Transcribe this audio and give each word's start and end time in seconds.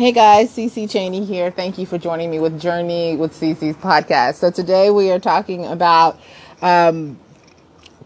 Hey 0.00 0.12
guys, 0.12 0.56
Cece 0.56 0.90
Cheney 0.90 1.26
here. 1.26 1.50
Thank 1.50 1.76
you 1.76 1.84
for 1.84 1.98
joining 1.98 2.30
me 2.30 2.38
with 2.38 2.58
Journey 2.58 3.16
with 3.16 3.38
Cece's 3.38 3.76
podcast. 3.76 4.36
So 4.36 4.50
today 4.50 4.88
we 4.88 5.10
are 5.10 5.18
talking 5.18 5.66
about 5.66 6.18
um, 6.62 7.18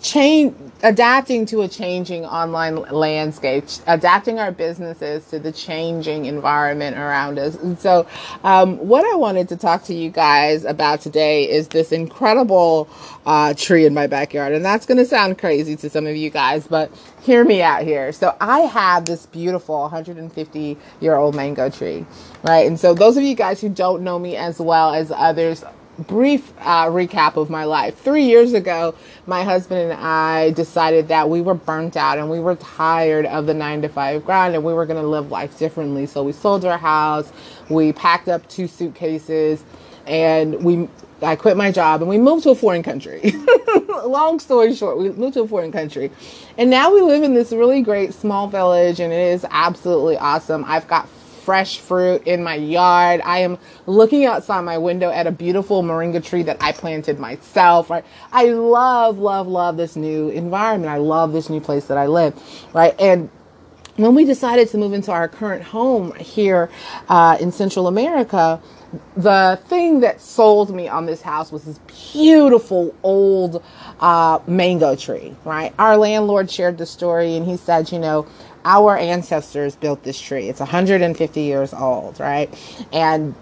change, 0.04 0.54
adapting 0.82 1.46
to 1.46 1.62
a 1.62 1.68
changing 1.68 2.26
online 2.26 2.76
landscape, 2.76 3.64
adapting 3.86 4.38
our 4.38 4.52
businesses 4.52 5.26
to 5.30 5.38
the 5.38 5.50
changing 5.50 6.26
environment 6.26 6.96
around 6.96 7.38
us. 7.38 7.56
And 7.56 7.78
so, 7.78 8.06
um, 8.44 8.76
what 8.76 9.04
I 9.04 9.16
wanted 9.16 9.48
to 9.48 9.56
talk 9.56 9.82
to 9.84 9.94
you 9.94 10.10
guys 10.10 10.64
about 10.64 11.00
today 11.00 11.50
is 11.50 11.68
this 11.68 11.90
incredible 11.90 12.88
uh, 13.24 13.54
tree 13.54 13.86
in 13.86 13.94
my 13.94 14.06
backyard, 14.06 14.52
and 14.52 14.62
that's 14.62 14.84
going 14.84 14.98
to 14.98 15.06
sound 15.06 15.38
crazy 15.38 15.74
to 15.76 15.88
some 15.88 16.06
of 16.06 16.14
you 16.14 16.28
guys, 16.28 16.66
but 16.66 16.92
hear 17.22 17.42
me 17.42 17.62
out 17.62 17.82
here. 17.82 18.12
So, 18.12 18.36
I 18.40 18.60
have 18.60 19.06
this 19.06 19.24
beautiful 19.26 19.80
150 19.80 20.76
year 21.00 21.16
old 21.16 21.34
mango 21.34 21.70
tree, 21.70 22.04
right? 22.42 22.66
And 22.66 22.78
so, 22.78 22.92
those 22.92 23.16
of 23.16 23.22
you 23.22 23.34
guys 23.34 23.60
who 23.62 23.70
don't 23.70 24.04
know 24.04 24.18
me 24.18 24.36
as 24.36 24.60
well 24.60 24.92
as 24.92 25.10
others 25.10 25.64
brief 25.98 26.52
uh, 26.58 26.86
recap 26.86 27.36
of 27.36 27.50
my 27.50 27.64
life. 27.64 27.98
Three 27.98 28.24
years 28.24 28.52
ago, 28.52 28.94
my 29.26 29.44
husband 29.44 29.90
and 29.90 30.00
I 30.00 30.50
decided 30.50 31.08
that 31.08 31.28
we 31.28 31.40
were 31.40 31.54
burnt 31.54 31.96
out 31.96 32.18
and 32.18 32.30
we 32.30 32.40
were 32.40 32.56
tired 32.56 33.26
of 33.26 33.46
the 33.46 33.54
nine 33.54 33.82
to 33.82 33.88
five 33.88 34.24
grind 34.24 34.54
and 34.54 34.64
we 34.64 34.74
were 34.74 34.86
going 34.86 35.00
to 35.00 35.06
live 35.08 35.30
life 35.30 35.58
differently. 35.58 36.06
So 36.06 36.22
we 36.22 36.32
sold 36.32 36.64
our 36.64 36.78
house, 36.78 37.32
we 37.68 37.92
packed 37.92 38.28
up 38.28 38.46
two 38.48 38.66
suitcases, 38.66 39.64
and 40.06 40.62
we 40.62 40.88
I 41.22 41.36
quit 41.36 41.56
my 41.56 41.70
job 41.70 42.02
and 42.02 42.08
we 42.08 42.18
moved 42.18 42.42
to 42.42 42.50
a 42.50 42.54
foreign 42.54 42.82
country. 42.82 43.32
Long 44.04 44.38
story 44.38 44.74
short, 44.74 44.98
we 44.98 45.10
moved 45.10 45.34
to 45.34 45.42
a 45.42 45.48
foreign 45.48 45.72
country. 45.72 46.10
And 46.58 46.68
now 46.68 46.92
we 46.92 47.00
live 47.00 47.22
in 47.22 47.34
this 47.34 47.52
really 47.52 47.82
great 47.82 48.12
small 48.12 48.46
village 48.48 49.00
and 49.00 49.12
it 49.12 49.32
is 49.32 49.46
absolutely 49.50 50.18
awesome. 50.18 50.64
I've 50.66 50.86
got 50.86 51.08
fresh 51.44 51.78
fruit 51.78 52.26
in 52.26 52.42
my 52.42 52.54
yard. 52.54 53.20
I 53.24 53.40
am 53.40 53.58
looking 53.86 54.24
outside 54.24 54.62
my 54.62 54.78
window 54.78 55.10
at 55.10 55.26
a 55.26 55.30
beautiful 55.30 55.82
moringa 55.82 56.24
tree 56.24 56.42
that 56.44 56.56
I 56.60 56.72
planted 56.72 57.18
myself, 57.18 57.90
right? 57.90 58.04
I 58.32 58.46
love, 58.46 59.18
love, 59.18 59.46
love 59.46 59.76
this 59.76 59.94
new 59.94 60.30
environment. 60.30 60.90
I 60.90 60.96
love 60.96 61.32
this 61.32 61.50
new 61.50 61.60
place 61.60 61.86
that 61.86 61.98
I 61.98 62.06
live, 62.06 62.34
right? 62.72 62.98
And 62.98 63.28
when 63.96 64.14
we 64.14 64.24
decided 64.24 64.68
to 64.70 64.78
move 64.78 64.92
into 64.92 65.12
our 65.12 65.28
current 65.28 65.62
home 65.62 66.14
here 66.14 66.70
uh, 67.08 67.36
in 67.40 67.52
Central 67.52 67.86
America, 67.86 68.60
the 69.16 69.60
thing 69.66 70.00
that 70.00 70.20
sold 70.20 70.74
me 70.74 70.88
on 70.88 71.06
this 71.06 71.22
house 71.22 71.52
was 71.52 71.64
this 71.64 71.78
beautiful 72.12 72.94
old 73.02 73.62
uh, 74.00 74.38
mango 74.46 74.96
tree, 74.96 75.34
right? 75.44 75.74
Our 75.78 75.96
landlord 75.96 76.50
shared 76.50 76.78
the 76.78 76.86
story 76.86 77.36
and 77.36 77.46
he 77.46 77.56
said, 77.56 77.90
you 77.92 77.98
know, 77.98 78.26
our 78.64 78.96
ancestors 78.96 79.76
built 79.76 80.02
this 80.02 80.20
tree. 80.20 80.48
It's 80.48 80.60
150 80.60 81.40
years 81.40 81.74
old, 81.74 82.18
right? 82.20 82.52
And 82.92 83.34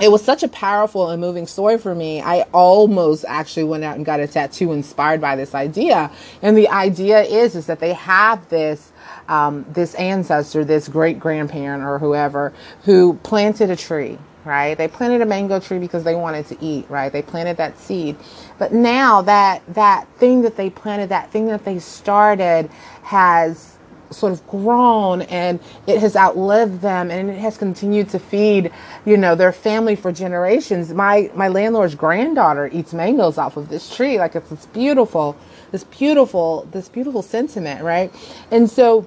it 0.00 0.10
was 0.10 0.24
such 0.24 0.42
a 0.42 0.48
powerful 0.48 1.10
and 1.10 1.20
moving 1.20 1.46
story 1.46 1.78
for 1.78 1.94
me. 1.94 2.22
I 2.22 2.42
almost 2.52 3.24
actually 3.28 3.64
went 3.64 3.84
out 3.84 3.96
and 3.96 4.04
got 4.04 4.20
a 4.20 4.26
tattoo 4.26 4.72
inspired 4.72 5.20
by 5.20 5.36
this 5.36 5.54
idea. 5.54 6.10
And 6.42 6.56
the 6.56 6.68
idea 6.68 7.20
is 7.22 7.54
is 7.54 7.66
that 7.66 7.80
they 7.80 7.92
have 7.94 8.48
this 8.48 8.92
um, 9.28 9.64
this 9.68 9.94
ancestor, 9.94 10.64
this 10.64 10.88
great 10.88 11.20
grandparent 11.20 11.84
or 11.84 11.98
whoever, 11.98 12.52
who 12.84 13.14
planted 13.22 13.70
a 13.70 13.76
tree. 13.76 14.18
Right? 14.42 14.74
They 14.76 14.88
planted 14.88 15.20
a 15.20 15.26
mango 15.26 15.60
tree 15.60 15.78
because 15.78 16.02
they 16.02 16.14
wanted 16.14 16.46
to 16.46 16.56
eat. 16.64 16.88
Right? 16.88 17.12
They 17.12 17.20
planted 17.20 17.58
that 17.58 17.78
seed, 17.78 18.16
but 18.58 18.72
now 18.72 19.20
that 19.22 19.62
that 19.74 20.08
thing 20.16 20.40
that 20.42 20.56
they 20.56 20.70
planted, 20.70 21.10
that 21.10 21.30
thing 21.30 21.46
that 21.48 21.66
they 21.66 21.78
started, 21.78 22.70
has 23.02 23.76
sort 24.10 24.32
of 24.32 24.46
grown 24.48 25.22
and 25.22 25.60
it 25.86 25.98
has 25.98 26.16
outlived 26.16 26.80
them 26.80 27.10
and 27.10 27.30
it 27.30 27.38
has 27.38 27.56
continued 27.56 28.08
to 28.08 28.18
feed 28.18 28.70
you 29.04 29.16
know 29.16 29.34
their 29.34 29.52
family 29.52 29.94
for 29.94 30.12
generations 30.12 30.92
my 30.92 31.30
my 31.34 31.48
landlord's 31.48 31.94
granddaughter 31.94 32.68
eats 32.72 32.92
mangoes 32.92 33.38
off 33.38 33.56
of 33.56 33.68
this 33.68 33.94
tree 33.94 34.18
like 34.18 34.34
it's 34.34 34.50
this 34.50 34.66
beautiful 34.66 35.36
this 35.70 35.84
beautiful 35.84 36.66
this 36.72 36.88
beautiful 36.88 37.22
sentiment 37.22 37.82
right 37.84 38.12
and 38.50 38.68
so 38.68 39.06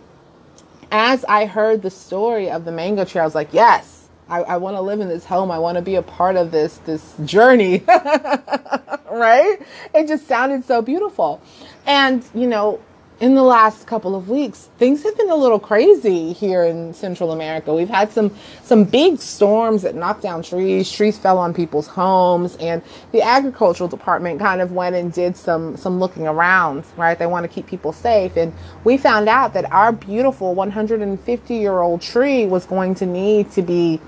as 0.92 1.26
i 1.26 1.46
heard 1.46 1.82
the 1.82 1.92
story 1.92 2.50
of 2.50 2.66
the 2.66 2.72
mango 2.72 3.04
tree 3.04 3.20
i 3.22 3.26
was 3.26 3.36
like 3.36 3.50
yes 3.52 4.04
I, 4.30 4.42
I 4.42 4.58
want 4.58 4.78
to 4.78 4.82
live 4.82 5.02
in 5.02 5.10
this 5.10 5.26
home. 5.26 5.52
I 5.52 5.60
want 5.60 5.76
to 5.76 5.82
be 5.82 5.96
a 5.96 6.02
part 6.02 6.38
of 6.38 6.50
this 6.52 6.78
this 6.86 7.14
journey, 7.26 7.84
right? 7.88 9.58
It 9.94 10.08
just 10.08 10.28
sounded 10.28 10.64
so 10.66 10.82
beautiful, 10.82 11.42
and 11.86 12.24
you 12.34 12.48
know, 12.48 12.80
in 13.20 13.36
the 13.36 13.44
last 13.44 13.88
couple 13.88 14.16
of 14.16 14.30
weeks, 14.30 14.70
things 14.78 15.04
have 15.04 15.16
been 15.18 15.30
a 15.30 15.36
little 15.36 15.60
crazy 15.60 16.34
here 16.34 16.64
in 16.64 16.94
Central 16.94 17.32
America. 17.32 17.74
We've 17.74 17.90
had 17.90 18.12
some 18.12 18.36
some 18.64 18.84
big 18.84 19.20
storms 19.20 19.84
that 19.84 19.96
knocked 19.96 20.22
down 20.22 20.44
trees. 20.44 20.92
Trees 20.92 21.18
fell 21.18 21.38
on 21.38 21.54
people's 21.54 21.88
homes, 21.88 22.56
and 22.58 22.82
the 23.12 23.22
agricultural 23.22 23.88
department 23.88 24.40
kind 24.40 24.62
of 24.62 24.72
went 24.72 24.96
and 24.96 25.14
did 25.14 25.38
some 25.38 25.78
some 25.78 26.00
looking 26.00 26.28
around. 26.28 26.84
Right, 26.98 27.18
they 27.18 27.28
want 27.28 27.44
to 27.44 27.48
keep 27.48 27.68
people 27.68 27.94
safe, 27.94 28.36
and 28.36 28.54
we 28.84 28.98
found 28.98 29.30
out 29.30 29.54
that 29.54 29.72
our 29.72 29.92
beautiful 29.92 30.56
150 30.56 31.56
year 31.56 31.80
old 31.80 32.02
tree 32.02 32.46
was 32.46 32.66
going 32.66 32.96
to 32.96 33.06
need 33.06 33.52
to 33.52 33.62
be, 33.62 34.02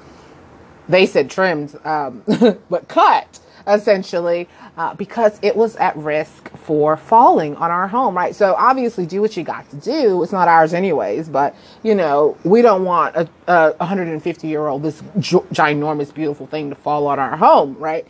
they 0.89 1.05
said 1.05 1.29
trimmed, 1.29 1.79
um, 1.85 2.23
but 2.69 2.87
cut 2.87 3.39
essentially 3.67 4.47
uh, 4.77 4.93
because 4.93 5.39
it 5.41 5.55
was 5.55 5.75
at 5.77 5.95
risk 5.97 6.49
for 6.57 6.97
falling 6.97 7.55
on 7.55 7.71
our 7.71 7.87
home, 7.87 8.15
right? 8.15 8.35
So 8.35 8.55
obviously, 8.57 9.05
do 9.05 9.21
what 9.21 9.35
you 9.37 9.43
got 9.43 9.69
to 9.71 9.75
do. 9.77 10.21
It's 10.23 10.31
not 10.31 10.47
ours, 10.47 10.73
anyways, 10.73 11.29
but 11.29 11.55
you 11.83 11.95
know, 11.95 12.37
we 12.43 12.61
don't 12.61 12.85
want 12.85 13.15
a, 13.15 13.29
a 13.47 13.73
150 13.77 14.47
year 14.47 14.67
old, 14.67 14.83
this 14.83 15.01
ginormous, 15.19 16.13
beautiful 16.13 16.47
thing 16.47 16.69
to 16.69 16.75
fall 16.75 17.07
on 17.07 17.19
our 17.19 17.37
home, 17.37 17.75
right? 17.77 18.07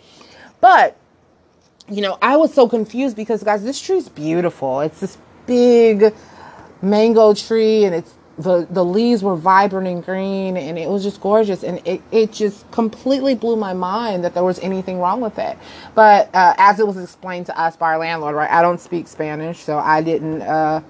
But 0.61 0.97
you 1.89 2.01
know, 2.01 2.17
I 2.21 2.37
was 2.37 2.53
so 2.53 2.67
confused 2.67 3.15
because, 3.15 3.43
guys, 3.43 3.63
this 3.63 3.79
tree's 3.79 4.09
beautiful. 4.09 4.81
It's 4.81 4.99
this 4.99 5.17
big 5.45 6.13
mango 6.81 7.33
tree 7.33 7.85
and 7.85 7.93
it's 7.93 8.13
the 8.39 8.67
the 8.71 8.85
leaves 8.85 9.23
were 9.23 9.35
vibrant 9.35 9.87
and 9.87 10.03
green 10.05 10.57
and 10.57 10.79
it 10.79 10.89
was 10.89 11.03
just 11.03 11.21
gorgeous 11.21 11.63
and 11.63 11.81
it, 11.87 12.01
it 12.11 12.33
just 12.33 12.69
completely 12.71 13.35
blew 13.35 13.55
my 13.55 13.73
mind 13.73 14.23
that 14.25 14.33
there 14.33 14.43
was 14.43 14.59
anything 14.59 14.99
wrong 14.99 15.21
with 15.21 15.39
it. 15.39 15.57
But 15.95 16.29
uh, 16.35 16.55
as 16.57 16.79
it 16.79 16.87
was 16.87 16.97
explained 16.97 17.47
to 17.47 17.59
us 17.59 17.77
by 17.77 17.93
our 17.93 17.99
landlord 17.99 18.35
right 18.35 18.51
i 18.51 18.61
don't 18.61 18.81
speak 18.81 19.07
spanish 19.07 19.59
so 19.59 19.77
i 19.79 20.01
didn't 20.01 20.41
uh, 20.43 20.81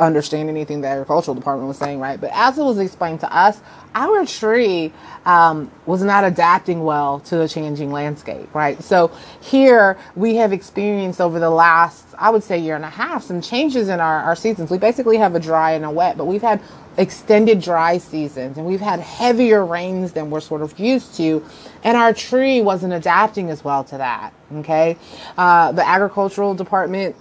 understand 0.00 0.48
anything 0.48 0.80
the 0.80 0.88
agricultural 0.88 1.34
department 1.34 1.68
was 1.68 1.78
saying 1.78 2.00
right 2.00 2.20
but 2.20 2.30
as 2.32 2.58
it 2.58 2.62
was 2.62 2.78
explained 2.78 3.20
to 3.20 3.36
us 3.36 3.60
our 3.94 4.24
tree 4.24 4.92
um, 5.24 5.70
was 5.86 6.02
not 6.02 6.24
adapting 6.24 6.82
well 6.82 7.20
to 7.20 7.36
the 7.36 7.48
changing 7.48 7.92
landscape, 7.92 8.52
right? 8.54 8.82
So 8.82 9.10
here 9.40 9.98
we 10.16 10.36
have 10.36 10.52
experienced 10.52 11.20
over 11.20 11.38
the 11.38 11.50
last, 11.50 12.06
I 12.18 12.30
would 12.30 12.42
say, 12.42 12.58
year 12.58 12.76
and 12.76 12.84
a 12.84 12.90
half, 12.90 13.22
some 13.22 13.40
changes 13.40 13.88
in 13.88 14.00
our, 14.00 14.20
our 14.20 14.36
seasons. 14.36 14.70
We 14.70 14.78
basically 14.78 15.18
have 15.18 15.34
a 15.34 15.40
dry 15.40 15.72
and 15.72 15.84
a 15.84 15.90
wet, 15.90 16.16
but 16.16 16.24
we've 16.24 16.42
had 16.42 16.60
extended 16.98 17.60
dry 17.60 17.96
seasons 17.98 18.58
and 18.58 18.66
we've 18.66 18.80
had 18.80 19.00
heavier 19.00 19.64
rains 19.64 20.12
than 20.12 20.30
we're 20.30 20.40
sort 20.40 20.62
of 20.62 20.78
used 20.78 21.14
to. 21.16 21.44
And 21.84 21.96
our 21.96 22.12
tree 22.12 22.60
wasn't 22.60 22.92
adapting 22.92 23.50
as 23.50 23.64
well 23.64 23.84
to 23.84 23.98
that, 23.98 24.32
okay? 24.56 24.96
Uh, 25.36 25.72
the 25.72 25.86
agricultural 25.86 26.54
department 26.54 27.16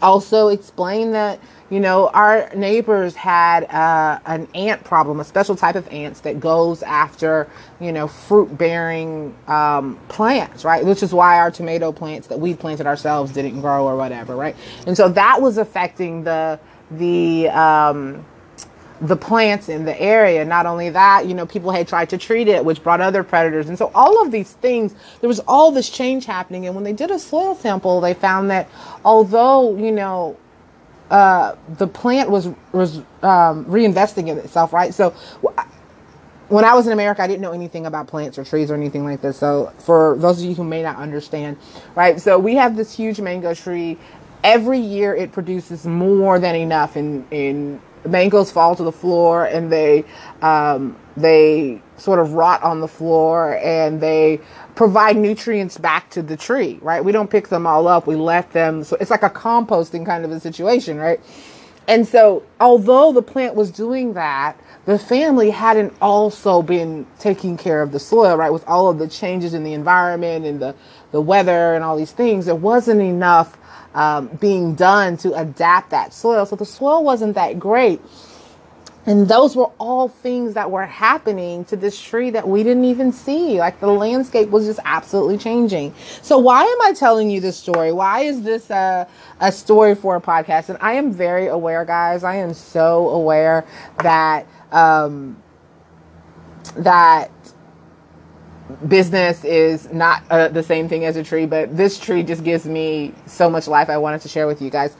also 0.00 0.48
explained 0.48 1.14
that 1.14 1.40
you 1.70 1.80
know, 1.80 2.08
our 2.08 2.50
neighbors 2.54 3.14
had 3.14 3.64
uh, 3.64 4.20
an 4.24 4.48
ant 4.54 4.84
problem, 4.84 5.20
a 5.20 5.24
special 5.24 5.54
type 5.54 5.74
of 5.74 5.86
ants 5.88 6.20
that 6.20 6.40
goes 6.40 6.82
after, 6.82 7.48
you 7.78 7.92
know, 7.92 8.08
fruit 8.08 8.56
bearing 8.56 9.36
um, 9.46 9.98
plants, 10.08 10.64
right? 10.64 10.84
Which 10.84 11.02
is 11.02 11.12
why 11.12 11.38
our 11.38 11.50
tomato 11.50 11.92
plants 11.92 12.28
that 12.28 12.40
we 12.40 12.54
planted 12.54 12.86
ourselves 12.86 13.32
didn't 13.32 13.60
grow 13.60 13.86
or 13.86 13.96
whatever, 13.96 14.34
right? 14.34 14.56
And 14.86 14.96
so 14.96 15.10
that 15.10 15.42
was 15.42 15.58
affecting 15.58 16.24
the, 16.24 16.58
the, 16.90 17.50
um, 17.50 18.24
the 19.02 19.16
plants 19.16 19.68
in 19.68 19.84
the 19.84 20.00
area. 20.00 20.44
Not 20.46 20.64
only 20.64 20.88
that, 20.90 21.26
you 21.26 21.34
know, 21.34 21.44
people 21.44 21.70
had 21.70 21.86
tried 21.86 22.08
to 22.10 22.18
treat 22.18 22.48
it, 22.48 22.64
which 22.64 22.82
brought 22.82 23.02
other 23.02 23.22
predators. 23.22 23.68
And 23.68 23.76
so 23.76 23.90
all 23.94 24.22
of 24.24 24.32
these 24.32 24.52
things, 24.54 24.94
there 25.20 25.28
was 25.28 25.40
all 25.40 25.70
this 25.70 25.90
change 25.90 26.24
happening. 26.24 26.66
And 26.66 26.74
when 26.74 26.84
they 26.84 26.94
did 26.94 27.10
a 27.10 27.18
soil 27.18 27.54
sample, 27.54 28.00
they 28.00 28.14
found 28.14 28.50
that 28.50 28.68
although, 29.04 29.76
you 29.76 29.92
know, 29.92 30.36
uh, 31.10 31.56
the 31.78 31.86
plant 31.86 32.30
was 32.30 32.48
was 32.72 32.98
um, 33.22 33.64
reinvesting 33.66 34.28
in 34.28 34.38
itself, 34.38 34.72
right? 34.72 34.92
So 34.94 35.14
when 36.48 36.64
I 36.64 36.74
was 36.74 36.86
in 36.86 36.92
America, 36.92 37.22
I 37.22 37.26
didn't 37.26 37.42
know 37.42 37.52
anything 37.52 37.86
about 37.86 38.06
plants 38.08 38.38
or 38.38 38.44
trees 38.44 38.70
or 38.70 38.74
anything 38.74 39.04
like 39.04 39.20
this. 39.20 39.38
So 39.38 39.72
for 39.78 40.16
those 40.18 40.40
of 40.40 40.48
you 40.48 40.54
who 40.54 40.64
may 40.64 40.82
not 40.82 40.96
understand, 40.96 41.58
right? 41.94 42.20
So 42.20 42.38
we 42.38 42.56
have 42.56 42.76
this 42.76 42.94
huge 42.94 43.20
mango 43.20 43.54
tree. 43.54 43.98
Every 44.44 44.78
year, 44.78 45.14
it 45.14 45.32
produces 45.32 45.84
more 45.86 46.38
than 46.38 46.54
enough, 46.54 46.96
in 46.96 47.26
in 47.30 47.80
mangoes 48.08 48.50
fall 48.50 48.76
to 48.76 48.82
the 48.82 48.92
floor, 48.92 49.46
and 49.46 49.70
they 49.72 50.04
um, 50.42 50.96
they 51.16 51.82
sort 51.96 52.18
of 52.20 52.34
rot 52.34 52.62
on 52.62 52.80
the 52.80 52.88
floor, 52.88 53.58
and 53.58 54.00
they 54.00 54.40
provide 54.74 55.16
nutrients 55.16 55.78
back 55.78 56.10
to 56.10 56.22
the 56.22 56.36
tree, 56.36 56.78
right? 56.82 57.04
We 57.04 57.12
don't 57.12 57.30
pick 57.30 57.48
them 57.48 57.66
all 57.66 57.88
up. 57.88 58.06
We 58.06 58.16
let 58.16 58.52
them. 58.52 58.84
So 58.84 58.96
it's 59.00 59.10
like 59.10 59.22
a 59.24 59.30
composting 59.30 60.06
kind 60.06 60.24
of 60.24 60.32
a 60.32 60.40
situation, 60.40 60.98
right? 60.98 61.20
And 61.88 62.06
so, 62.06 62.42
although 62.60 63.12
the 63.12 63.22
plant 63.22 63.54
was 63.54 63.70
doing 63.70 64.12
that, 64.12 64.60
the 64.84 64.98
family 64.98 65.48
hadn't 65.48 65.94
also 66.02 66.60
been 66.60 67.06
taking 67.18 67.56
care 67.56 67.80
of 67.80 67.92
the 67.92 67.98
soil, 67.98 68.36
right? 68.36 68.52
With 68.52 68.66
all 68.68 68.90
of 68.90 68.98
the 68.98 69.08
changes 69.08 69.54
in 69.54 69.64
the 69.64 69.72
environment 69.72 70.44
and 70.44 70.60
the, 70.60 70.74
the 71.12 71.20
weather 71.20 71.74
and 71.74 71.82
all 71.82 71.96
these 71.96 72.12
things, 72.12 72.44
there 72.44 72.54
wasn't 72.54 73.00
enough 73.00 73.56
um, 73.94 74.28
being 74.38 74.74
done 74.74 75.16
to 75.18 75.32
adapt 75.32 75.90
that 75.90 76.12
soil. 76.12 76.44
So 76.44 76.56
the 76.56 76.66
soil 76.66 77.02
wasn't 77.02 77.34
that 77.36 77.58
great. 77.58 78.02
And 79.08 79.26
those 79.26 79.56
were 79.56 79.70
all 79.78 80.08
things 80.08 80.52
that 80.52 80.70
were 80.70 80.84
happening 80.84 81.64
to 81.64 81.76
this 81.76 81.98
tree 81.98 82.28
that 82.28 82.46
we 82.46 82.62
didn't 82.62 82.84
even 82.84 83.10
see. 83.10 83.58
Like 83.58 83.80
the 83.80 83.86
landscape 83.86 84.50
was 84.50 84.66
just 84.66 84.80
absolutely 84.84 85.38
changing. 85.38 85.94
So 86.20 86.36
why 86.36 86.62
am 86.62 86.82
I 86.82 86.92
telling 86.92 87.30
you 87.30 87.40
this 87.40 87.56
story? 87.56 87.90
Why 87.90 88.20
is 88.20 88.42
this 88.42 88.68
a, 88.68 89.08
a 89.40 89.50
story 89.50 89.94
for 89.94 90.16
a 90.16 90.20
podcast? 90.20 90.68
And 90.68 90.76
I 90.82 90.92
am 90.92 91.10
very 91.10 91.46
aware, 91.46 91.86
guys. 91.86 92.22
I 92.22 92.36
am 92.36 92.52
so 92.52 93.08
aware 93.08 93.64
that, 94.02 94.46
um, 94.72 95.42
that 96.76 97.30
business 98.88 99.42
is 99.42 99.90
not 99.90 100.22
uh, 100.28 100.48
the 100.48 100.62
same 100.62 100.86
thing 100.86 101.06
as 101.06 101.16
a 101.16 101.24
tree, 101.24 101.46
but 101.46 101.74
this 101.74 101.98
tree 101.98 102.22
just 102.22 102.44
gives 102.44 102.66
me 102.66 103.14
so 103.24 103.48
much 103.48 103.68
life. 103.68 103.88
I 103.88 103.96
wanted 103.96 104.20
to 104.20 104.28
share 104.28 104.46
with 104.46 104.60
you 104.60 104.68
guys. 104.68 104.94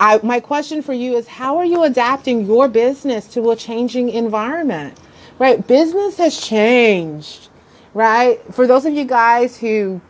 I, 0.00 0.18
my 0.22 0.40
question 0.40 0.80
for 0.80 0.94
you 0.94 1.16
is 1.16 1.28
how 1.28 1.58
are 1.58 1.64
you 1.64 1.84
adapting 1.84 2.46
your 2.46 2.68
business 2.68 3.26
to 3.34 3.50
a 3.50 3.56
changing 3.56 4.08
environment? 4.08 4.98
Right? 5.38 5.64
Business 5.66 6.16
has 6.16 6.40
changed, 6.40 7.48
right? 7.92 8.40
For 8.52 8.66
those 8.66 8.86
of 8.86 8.94
you 8.94 9.04
guys 9.04 9.58
who 9.58 10.00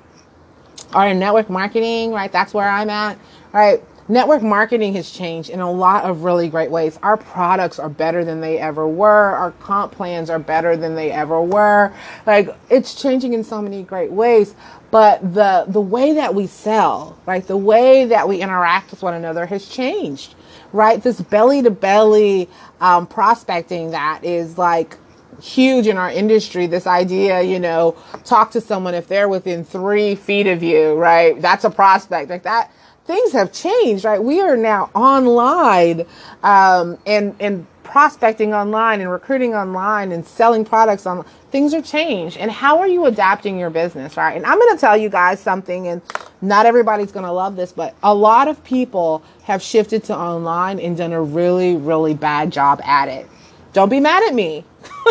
are 0.95 1.09
in 1.09 1.19
network 1.19 1.51
marketing, 1.51 2.13
right? 2.13 2.31
That's 2.31 2.55
where 2.55 2.69
I'm 2.69 2.89
at, 2.89 3.19
right? 3.53 3.83
Network 4.09 4.43
marketing 4.43 4.95
has 4.95 5.11
changed 5.11 5.51
in 5.51 5.61
a 5.61 5.71
lot 5.71 6.05
of 6.05 6.25
really 6.25 6.49
great 6.49 6.71
ways. 6.71 6.99
Our 7.03 7.17
products 7.17 7.79
are 7.79 7.89
better 7.89 8.25
than 8.25 8.41
they 8.41 8.59
ever 8.59 8.89
were. 8.89 9.09
Our 9.37 9.53
comp 9.53 9.93
plans 9.93 10.31
are 10.31 10.39
better 10.41 10.77
than 10.77 10.97
they 10.97 11.13
ever 11.13 11.41
were. 11.41 11.93
Like 12.27 12.57
it's 12.71 13.01
changing 13.01 13.35
in 13.35 13.45
so 13.45 13.63
many 13.63 13.85
great 13.85 14.11
ways 14.11 14.57
but 14.91 15.35
the 15.35 15.65
the 15.69 15.81
way 15.81 16.15
that 16.15 16.35
we 16.35 16.47
sell 16.47 17.19
right 17.27 17.47
the 17.47 17.57
way 17.57 18.05
that 18.07 18.29
we 18.29 18.41
interact 18.41 18.91
with 18.91 19.03
one 19.03 19.15
another 19.15 19.47
has 19.47 19.69
changed 19.69 20.35
right? 20.73 21.03
This 21.03 21.21
belly 21.21 21.63
to 21.63 21.71
belly 21.71 22.49
um, 22.81 23.07
prospecting 23.07 23.91
that 23.91 24.25
is 24.25 24.59
like 24.59 24.97
huge 25.41 25.87
in 25.87 25.97
our 25.97 26.11
industry. 26.11 26.67
This 26.67 26.87
idea 26.87 27.43
you 27.43 27.59
know 27.59 27.97
talk 28.25 28.51
to 28.53 28.61
someone 28.61 28.95
if 28.95 29.09
they're 29.09 29.29
within 29.29 29.65
three 29.65 30.15
feet 30.15 30.47
of 30.47 30.63
you 30.63 30.95
right? 30.95 31.41
That's 31.41 31.65
a 31.65 31.71
prospect. 31.71 32.31
Like 32.31 32.43
that 32.45 32.71
things 33.05 33.33
have 33.33 33.53
changed 33.53 34.05
right? 34.05 34.23
We 34.23 34.41
are 34.41 34.57
now 34.57 34.91
online 34.95 36.07
um, 36.43 36.99
and 37.07 37.35
and 37.41 37.67
prospecting 37.91 38.55
online 38.55 39.01
and 39.01 39.11
recruiting 39.11 39.53
online 39.53 40.13
and 40.13 40.25
selling 40.25 40.65
products 40.65 41.07
on 41.07 41.25
things 41.51 41.75
are 41.75 41.83
changed. 41.83 42.37
And 42.37 42.49
how 42.49 42.79
are 42.79 42.87
you 42.87 43.07
adapting 43.07 43.59
your 43.59 43.69
business 43.71 44.17
right? 44.17 44.37
And 44.37 44.47
i'm 44.47 44.59
going 44.59 44.77
to 44.77 44.81
tell 44.81 44.97
you 44.97 45.09
guys 45.09 45.41
something 45.41 45.89
and 45.89 46.01
not 46.41 46.67
everybody's 46.67 47.11
going 47.11 47.25
to 47.27 47.33
love 47.33 47.57
this 47.57 47.73
but 47.73 47.97
a 48.05 48.15
lot 48.15 48.47
of 48.47 48.63
people 48.63 49.25
have 49.43 49.61
shifted 49.61 50.05
to 50.05 50.17
online 50.17 50.79
and 50.79 50.97
done 50.97 51.13
a 51.13 51.21
really 51.21 51.77
really 51.77 52.15
bad 52.15 52.53
job 52.53 52.81
at 52.85 53.09
it. 53.09 53.29
Don't 53.73 53.89
be 53.89 54.01
mad 54.01 54.23
at 54.29 54.35
me. 54.35 54.65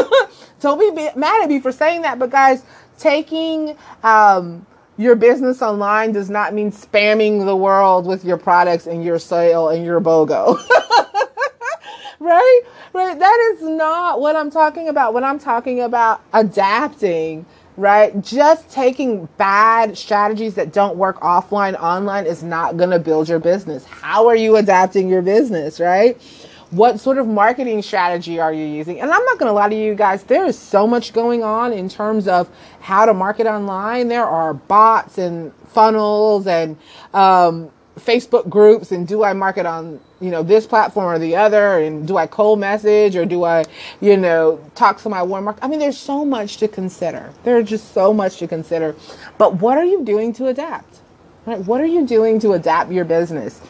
Don't 0.61 0.79
be 0.79 0.91
mad 1.15 1.43
at 1.43 1.49
me 1.49 1.59
for 1.59 1.73
saying 1.73 2.03
that 2.03 2.17
but 2.17 2.29
guys 2.29 2.63
taking 2.97 3.77
um, 4.03 4.65
your 4.97 5.15
business 5.15 5.61
online 5.61 6.13
does 6.13 6.29
not 6.29 6.53
mean 6.53 6.71
spamming 6.71 7.45
the 7.45 7.55
world 7.55 8.05
with 8.05 8.23
your 8.23 8.37
products 8.37 8.87
and 8.87 9.03
your 9.03 9.19
sale 9.19 9.69
and 9.69 9.85
your 9.85 9.99
BOGO. 9.99 10.57
right? 12.19 12.61
Right. 12.93 13.17
That 13.17 13.53
is 13.53 13.61
not 13.63 14.19
what 14.19 14.35
I'm 14.35 14.51
talking 14.51 14.89
about. 14.89 15.13
When 15.13 15.23
I'm 15.23 15.39
talking 15.39 15.81
about 15.81 16.21
adapting, 16.33 17.45
right? 17.77 18.19
Just 18.21 18.69
taking 18.69 19.27
bad 19.37 19.97
strategies 19.97 20.55
that 20.55 20.73
don't 20.73 20.97
work 20.97 21.19
offline, 21.21 21.79
online 21.79 22.25
is 22.25 22.43
not 22.43 22.77
going 22.77 22.89
to 22.89 22.99
build 22.99 23.29
your 23.29 23.39
business. 23.39 23.85
How 23.85 24.27
are 24.27 24.35
you 24.35 24.57
adapting 24.57 25.07
your 25.07 25.21
business, 25.21 25.79
right? 25.79 26.21
What 26.71 26.99
sort 26.99 27.17
of 27.17 27.25
marketing 27.25 27.81
strategy 27.81 28.39
are 28.39 28.53
you 28.53 28.65
using? 28.65 28.99
And 29.01 29.09
I'm 29.09 29.23
not 29.25 29.39
going 29.39 29.49
to 29.49 29.53
lie 29.53 29.69
to 29.69 29.75
you 29.75 29.95
guys, 29.95 30.23
there 30.23 30.45
is 30.45 30.59
so 30.59 30.85
much 30.85 31.13
going 31.13 31.43
on 31.43 31.73
in 31.73 31.89
terms 31.89 32.27
of 32.27 32.47
how 32.79 33.05
to 33.05 33.13
market 33.13 33.47
online. 33.47 34.07
There 34.07 34.25
are 34.25 34.53
bots 34.53 35.17
and 35.17 35.51
funnels 35.69 36.45
and 36.45 36.77
um, 37.13 37.71
Facebook 37.99 38.49
groups 38.49 38.91
and 38.91 39.07
do 39.07 39.23
I 39.23 39.33
market 39.33 39.65
on, 39.65 39.99
you 40.21 40.31
know, 40.31 40.43
this 40.43 40.67
platform 40.67 41.07
or 41.07 41.19
the 41.19 41.35
other? 41.35 41.79
And 41.79 42.07
do 42.07 42.17
I 42.17 42.27
cold 42.27 42.59
message 42.59 43.15
or 43.15 43.25
do 43.25 43.43
I, 43.43 43.65
you 44.01 44.17
know, 44.17 44.59
talk 44.75 44.99
to 45.01 45.09
my 45.09 45.23
warm 45.23 45.45
market? 45.45 45.63
I 45.63 45.67
mean, 45.67 45.79
there's 45.79 45.97
so 45.97 46.25
much 46.25 46.57
to 46.57 46.67
consider. 46.67 47.31
There's 47.43 47.69
just 47.69 47.93
so 47.93 48.13
much 48.13 48.37
to 48.37 48.47
consider. 48.47 48.95
But 49.37 49.55
what 49.55 49.77
are 49.77 49.85
you 49.85 50.03
doing 50.03 50.33
to 50.33 50.47
adapt? 50.47 50.99
Right? 51.45 51.59
What 51.59 51.81
are 51.81 51.87
you 51.87 52.05
doing 52.05 52.39
to 52.41 52.53
adapt 52.53 52.91
your 52.91 53.05
business? 53.05 53.61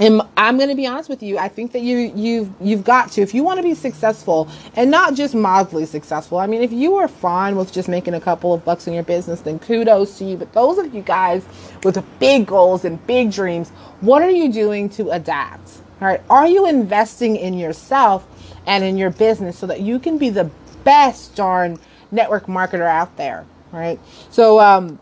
And 0.00 0.22
I'm 0.36 0.56
going 0.56 0.68
to 0.68 0.76
be 0.76 0.86
honest 0.86 1.08
with 1.08 1.22
you. 1.22 1.38
I 1.38 1.48
think 1.48 1.72
that 1.72 1.82
you 1.82 2.12
you've 2.14 2.50
you've 2.60 2.84
got 2.84 3.10
to 3.12 3.20
if 3.20 3.34
you 3.34 3.42
want 3.42 3.58
to 3.58 3.62
be 3.62 3.74
successful 3.74 4.48
and 4.76 4.90
not 4.90 5.14
just 5.14 5.34
mildly 5.34 5.86
successful. 5.86 6.38
I 6.38 6.46
mean, 6.46 6.62
if 6.62 6.72
you 6.72 6.96
are 6.96 7.08
fine 7.08 7.56
with 7.56 7.72
just 7.72 7.88
making 7.88 8.14
a 8.14 8.20
couple 8.20 8.54
of 8.54 8.64
bucks 8.64 8.86
in 8.86 8.94
your 8.94 9.02
business, 9.02 9.40
then 9.40 9.58
kudos 9.58 10.18
to 10.18 10.24
you. 10.24 10.36
But 10.36 10.52
those 10.52 10.78
of 10.78 10.94
you 10.94 11.02
guys 11.02 11.44
with 11.82 12.02
big 12.20 12.46
goals 12.46 12.84
and 12.84 13.04
big 13.06 13.32
dreams, 13.32 13.70
what 14.00 14.22
are 14.22 14.30
you 14.30 14.52
doing 14.52 14.88
to 14.90 15.10
adapt? 15.10 15.78
All 16.00 16.06
right, 16.06 16.22
are 16.30 16.46
you 16.46 16.68
investing 16.68 17.34
in 17.34 17.54
yourself 17.54 18.24
and 18.66 18.84
in 18.84 18.96
your 18.96 19.10
business 19.10 19.58
so 19.58 19.66
that 19.66 19.80
you 19.80 19.98
can 19.98 20.16
be 20.16 20.30
the 20.30 20.48
best 20.84 21.34
darn 21.34 21.76
network 22.12 22.46
marketer 22.46 22.86
out 22.86 23.16
there? 23.16 23.44
Right. 23.72 23.98
So 24.30 24.60
um, 24.60 25.00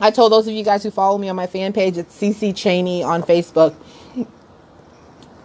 I 0.00 0.10
told 0.10 0.32
those 0.32 0.48
of 0.48 0.54
you 0.54 0.64
guys 0.64 0.82
who 0.82 0.90
follow 0.90 1.18
me 1.18 1.28
on 1.28 1.36
my 1.36 1.46
fan 1.46 1.74
page, 1.74 1.98
it's 1.98 2.18
CC 2.18 2.56
Cheney 2.56 3.02
on 3.02 3.22
Facebook 3.22 3.74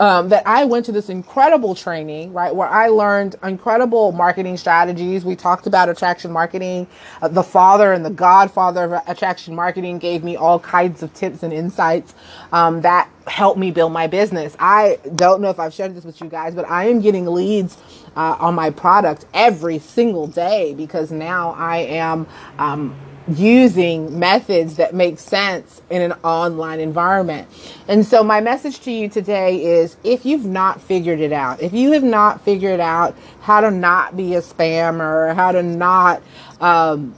um, 0.02 0.30
that 0.32 0.48
I 0.48 0.66
went 0.66 0.86
to 0.88 0.94
this 0.94 1.10
incredible 1.10 1.76
training, 1.76 2.34
right, 2.34 2.56
where 2.56 2.70
I 2.70 2.90
learned 2.90 3.38
incredible 3.44 4.12
marketing 4.14 4.58
strategies. 4.58 5.26
We 5.26 5.38
talked 5.38 5.68
about 5.68 5.90
attraction 5.90 6.32
marketing. 6.34 6.88
Uh, 7.22 7.30
the 7.30 7.44
father 7.44 7.94
and 7.94 8.06
the 8.06 8.12
godfather 8.12 8.96
of 8.96 9.04
attraction 9.08 9.56
marketing 9.56 10.00
gave 10.00 10.26
me 10.26 10.36
all 10.38 10.60
kinds 10.60 11.04
of 11.04 11.14
tips 11.14 11.44
and 11.44 11.54
insights 11.54 12.16
um, 12.54 12.82
that 12.82 13.10
helped 13.28 13.60
me 13.60 13.72
build 13.72 13.94
my 13.94 14.08
business. 14.08 14.58
I 14.60 15.00
don't 15.16 15.42
know 15.42 15.52
if 15.52 15.60
I've 15.60 15.74
shared 15.74 15.96
this 15.96 16.06
with 16.06 16.20
you 16.22 16.30
guys, 16.30 16.56
but 16.56 16.70
I 16.70 16.88
am 16.88 17.02
getting 17.02 17.28
leads 17.28 17.78
uh, 18.18 18.38
on 18.40 18.56
my 18.56 18.72
product 18.72 19.28
every 19.34 19.80
single 19.80 20.28
day 20.28 20.74
because 20.76 21.12
now 21.12 21.52
I 21.54 21.78
am. 21.80 22.28
Um, 22.60 22.96
using 23.38 24.18
methods 24.20 24.76
that 24.78 24.94
make 24.94 25.20
sense 25.20 25.82
in 25.90 26.02
an 26.02 26.14
online 26.24 26.80
environment. 26.80 27.48
And 27.88 28.06
so 28.06 28.24
my 28.24 28.42
message 28.42 28.80
to 28.82 28.92
you 28.92 29.10
today 29.10 29.64
is 29.64 29.98
if 30.04 30.26
you've 30.26 30.46
not 30.46 30.82
figured 30.82 31.20
it 31.20 31.32
out, 31.32 31.62
if 31.62 31.74
you 31.74 31.92
have 31.92 32.04
not 32.04 32.44
figured 32.44 32.80
out 32.80 33.16
how 33.42 33.62
to 33.62 33.72
not 33.72 34.16
be 34.16 34.36
a 34.36 34.42
spammer, 34.42 35.36
how 35.36 35.52
to 35.52 35.64
not, 35.64 36.22
um, 36.60 37.16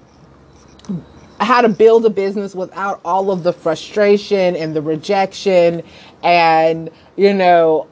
how 1.40 1.62
to 1.62 1.70
build 1.70 2.06
a 2.06 2.10
business 2.10 2.56
without 2.56 3.02
all 3.04 3.32
of 3.32 3.44
the 3.44 3.54
frustration 3.54 4.56
and 4.56 4.76
the 4.76 4.82
rejection 4.82 5.84
and, 6.24 6.90
you 7.16 7.34
know, 7.34 7.88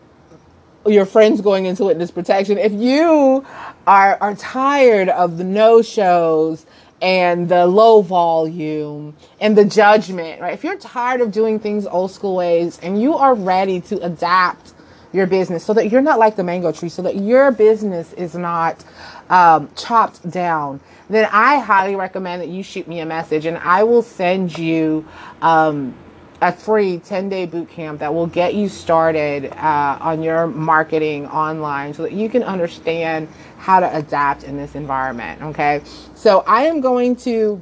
your 0.85 1.05
friends 1.05 1.41
going 1.41 1.65
into 1.65 1.85
witness 1.85 2.09
protection. 2.09 2.57
If 2.57 2.71
you 2.71 3.45
are, 3.85 4.17
are 4.19 4.35
tired 4.35 5.09
of 5.09 5.37
the 5.37 5.43
no 5.43 5.81
shows 5.81 6.65
and 7.01 7.49
the 7.49 7.65
low 7.65 8.01
volume 8.01 9.15
and 9.39 9.57
the 9.57 9.65
judgment, 9.65 10.39
right? 10.39 10.53
If 10.53 10.63
you're 10.63 10.77
tired 10.77 11.21
of 11.21 11.31
doing 11.31 11.59
things 11.59 11.87
old 11.87 12.11
school 12.11 12.35
ways 12.35 12.79
and 12.83 13.01
you 13.01 13.15
are 13.15 13.33
ready 13.33 13.81
to 13.81 13.99
adapt 14.05 14.73
your 15.11 15.27
business 15.27 15.65
so 15.65 15.73
that 15.73 15.89
you're 15.89 16.01
not 16.01 16.19
like 16.19 16.35
the 16.35 16.43
mango 16.43 16.71
tree, 16.71 16.89
so 16.89 17.01
that 17.01 17.15
your 17.15 17.51
business 17.51 18.13
is 18.13 18.35
not 18.35 18.85
um, 19.29 19.69
chopped 19.75 20.29
down, 20.29 20.79
then 21.09 21.27
I 21.31 21.59
highly 21.59 21.95
recommend 21.95 22.41
that 22.41 22.49
you 22.49 22.63
shoot 22.63 22.87
me 22.87 22.99
a 22.99 23.05
message 23.05 23.45
and 23.45 23.57
I 23.57 23.83
will 23.83 24.03
send 24.03 24.57
you 24.57 25.05
um, 25.41 25.95
a 26.41 26.51
free 26.51 26.97
10 26.97 27.29
day 27.29 27.45
boot 27.45 27.69
camp 27.69 27.99
that 27.99 28.13
will 28.13 28.27
get 28.27 28.55
you 28.55 28.67
started 28.67 29.51
uh, 29.53 29.97
on 30.01 30.23
your 30.23 30.47
marketing 30.47 31.27
online 31.27 31.93
so 31.93 32.03
that 32.03 32.13
you 32.13 32.29
can 32.29 32.43
understand 32.43 33.27
how 33.57 33.79
to 33.79 33.95
adapt 33.95 34.43
in 34.43 34.57
this 34.57 34.75
environment. 34.75 35.41
Okay. 35.41 35.81
So 36.15 36.43
I 36.47 36.63
am 36.63 36.81
going 36.81 37.15
to 37.17 37.61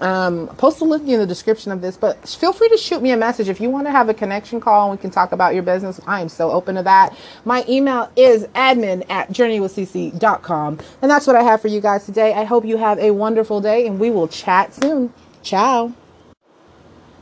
um, 0.00 0.48
post 0.58 0.80
a 0.80 0.84
link 0.84 1.08
in 1.08 1.18
the 1.18 1.26
description 1.26 1.72
of 1.72 1.80
this, 1.80 1.96
but 1.96 2.28
feel 2.28 2.52
free 2.52 2.68
to 2.68 2.76
shoot 2.76 3.02
me 3.02 3.10
a 3.10 3.16
message 3.16 3.48
if 3.48 3.60
you 3.60 3.70
want 3.70 3.86
to 3.86 3.90
have 3.90 4.08
a 4.08 4.14
connection 4.14 4.60
call 4.60 4.90
and 4.90 4.98
we 4.98 5.00
can 5.00 5.10
talk 5.10 5.32
about 5.32 5.54
your 5.54 5.62
business. 5.62 6.00
I 6.06 6.20
am 6.20 6.28
so 6.28 6.50
open 6.50 6.76
to 6.76 6.82
that. 6.82 7.16
My 7.44 7.64
email 7.68 8.10
is 8.16 8.44
admin 8.48 9.08
at 9.10 9.30
journeywithcc.com. 9.30 10.78
And 11.02 11.10
that's 11.10 11.26
what 11.26 11.36
I 11.36 11.42
have 11.42 11.60
for 11.60 11.68
you 11.68 11.80
guys 11.80 12.04
today. 12.04 12.34
I 12.34 12.44
hope 12.44 12.64
you 12.64 12.76
have 12.76 12.98
a 12.98 13.10
wonderful 13.10 13.60
day 13.60 13.86
and 13.86 13.98
we 13.98 14.10
will 14.10 14.28
chat 14.28 14.74
soon. 14.74 15.12
Ciao. 15.42 15.94